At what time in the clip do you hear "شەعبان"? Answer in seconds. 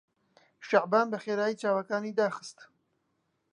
0.67-1.05